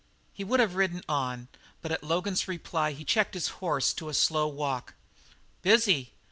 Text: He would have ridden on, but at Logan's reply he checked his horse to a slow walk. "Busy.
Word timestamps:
He 0.33 0.43
would 0.43 0.59
have 0.59 0.73
ridden 0.73 1.03
on, 1.07 1.47
but 1.83 1.91
at 1.91 2.03
Logan's 2.03 2.47
reply 2.47 2.93
he 2.93 3.05
checked 3.05 3.35
his 3.35 3.49
horse 3.61 3.93
to 3.93 4.09
a 4.09 4.15
slow 4.15 4.47
walk. 4.47 4.95
"Busy. 5.61 6.13